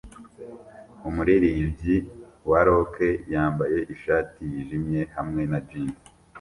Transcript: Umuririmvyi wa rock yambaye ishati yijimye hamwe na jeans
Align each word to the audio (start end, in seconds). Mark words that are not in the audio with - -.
Umuririmvyi 1.07 1.95
wa 2.49 2.59
rock 2.67 2.95
yambaye 3.33 3.79
ishati 3.95 4.39
yijimye 4.51 5.01
hamwe 5.15 5.41
na 5.51 5.59
jeans 5.67 5.99